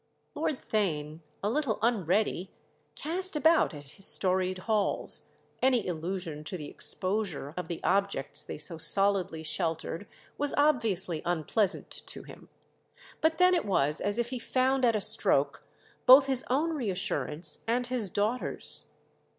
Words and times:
Lord 0.33 0.57
Theign, 0.59 1.19
a 1.43 1.49
little 1.51 1.77
unready, 1.83 2.49
cast 2.95 3.35
about 3.35 3.71
at 3.75 3.83
his 3.83 4.07
storied 4.07 4.57
halls; 4.57 5.35
any 5.61 5.85
illusion 5.85 6.43
to 6.45 6.57
the 6.57 6.67
"exposure" 6.71 7.53
of 7.55 7.67
the 7.67 7.79
objects 7.83 8.43
they 8.43 8.57
so 8.57 8.79
solidly 8.79 9.43
sheltered 9.43 10.07
was 10.39 10.55
obviously 10.57 11.21
unpleasant 11.23 12.01
to 12.07 12.23
him. 12.23 12.49
But 13.21 13.37
then 13.37 13.53
it 13.53 13.63
was 13.63 14.01
as 14.01 14.17
if 14.17 14.31
he 14.31 14.39
found 14.39 14.85
at 14.85 14.95
a 14.95 15.01
stroke 15.01 15.63
both 16.07 16.25
his 16.25 16.43
own 16.49 16.73
reassurance 16.73 17.63
and 17.67 17.85
his 17.85 18.09
daughter's. 18.09 18.87